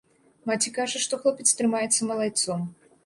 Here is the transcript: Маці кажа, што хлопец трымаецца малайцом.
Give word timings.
Маці 0.51 0.71
кажа, 0.77 1.01
што 1.05 1.19
хлопец 1.25 1.47
трымаецца 1.59 2.01
малайцом. 2.13 2.65